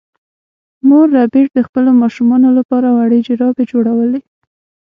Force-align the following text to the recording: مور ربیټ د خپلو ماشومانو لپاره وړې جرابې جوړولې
مور 0.87 1.07
ربیټ 1.17 1.47
د 1.55 1.59
خپلو 1.67 1.91
ماشومانو 2.01 2.49
لپاره 2.57 2.87
وړې 2.97 3.19
جرابې 3.27 3.63
جوړولې 3.71 4.19